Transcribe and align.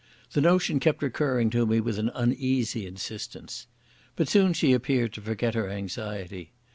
The 0.31 0.41
notion 0.41 0.79
kept 0.79 1.03
recurring 1.03 1.51
to 1.51 1.63
me 1.67 1.79
with 1.79 1.99
an 1.99 2.09
uneasy 2.15 2.87
insistence. 2.87 3.67
But 4.15 4.29
soon 4.29 4.53
she 4.53 4.73
appeared 4.73 5.13
to 5.13 5.21
forget 5.21 5.53
her 5.53 5.69
anxiety. 5.69 6.53